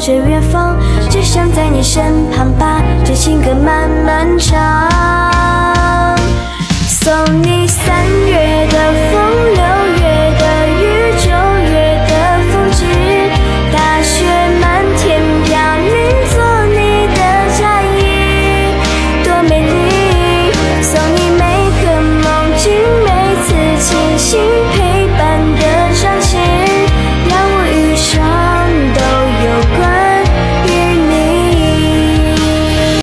[0.00, 0.76] 着远方
[1.10, 4.88] 只想在你身旁把这情歌慢慢唱。
[6.86, 8.57] 送你三月